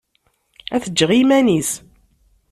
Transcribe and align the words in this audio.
Ad 0.75 0.81
t-ǧǧeɣ 0.83 1.09
i 1.11 1.17
yiman-is. 1.19 1.71